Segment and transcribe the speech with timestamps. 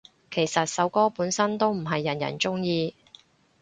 [0.31, 2.95] 其實首歌本身都唔係人人鍾意